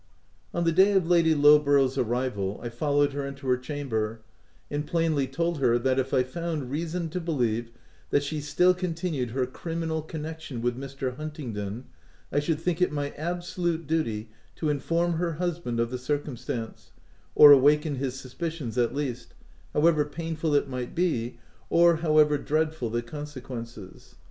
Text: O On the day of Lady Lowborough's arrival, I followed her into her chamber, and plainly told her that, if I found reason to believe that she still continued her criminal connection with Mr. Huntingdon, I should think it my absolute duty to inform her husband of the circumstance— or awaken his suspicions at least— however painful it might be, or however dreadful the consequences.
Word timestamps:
O 0.51 0.57
On 0.57 0.63
the 0.63 0.71
day 0.71 0.93
of 0.93 1.07
Lady 1.07 1.35
Lowborough's 1.35 1.95
arrival, 1.95 2.59
I 2.63 2.69
followed 2.69 3.13
her 3.13 3.23
into 3.23 3.45
her 3.49 3.55
chamber, 3.55 4.21
and 4.71 4.87
plainly 4.87 5.27
told 5.27 5.59
her 5.59 5.77
that, 5.77 5.99
if 5.99 6.11
I 6.11 6.23
found 6.23 6.71
reason 6.71 7.07
to 7.09 7.19
believe 7.21 7.69
that 8.09 8.23
she 8.23 8.41
still 8.41 8.73
continued 8.73 9.29
her 9.29 9.45
criminal 9.45 10.01
connection 10.01 10.59
with 10.59 10.75
Mr. 10.75 11.17
Huntingdon, 11.17 11.83
I 12.31 12.39
should 12.39 12.59
think 12.59 12.81
it 12.81 12.91
my 12.91 13.11
absolute 13.11 13.85
duty 13.85 14.29
to 14.55 14.69
inform 14.69 15.13
her 15.17 15.33
husband 15.33 15.79
of 15.79 15.91
the 15.91 15.99
circumstance— 15.99 16.93
or 17.35 17.51
awaken 17.51 17.97
his 17.97 18.19
suspicions 18.19 18.79
at 18.79 18.95
least— 18.95 19.35
however 19.75 20.03
painful 20.03 20.55
it 20.55 20.67
might 20.67 20.95
be, 20.95 21.37
or 21.69 21.97
however 21.97 22.39
dreadful 22.39 22.89
the 22.89 23.03
consequences. 23.03 24.15